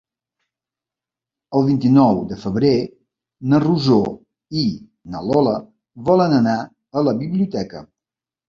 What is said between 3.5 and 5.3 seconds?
na Rosó i na